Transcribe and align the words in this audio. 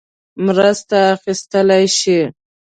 مرسته 0.45 0.97
اخیستلای 1.15 1.85
شي. 1.97 2.19